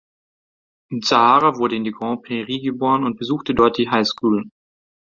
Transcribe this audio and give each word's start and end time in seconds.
Zahara 1.03 1.59
wurde 1.59 1.75
in 1.75 1.83
Grande 1.91 2.23
Prairie 2.23 2.59
geboren 2.63 3.03
und 3.03 3.19
besuchte 3.19 3.53
die 3.53 3.57
dortige 3.57 3.91
High 3.91 4.07
School. 4.07 4.49